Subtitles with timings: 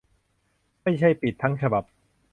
[0.83, 1.83] ไม่ใช่ปิดทั้งฉบับ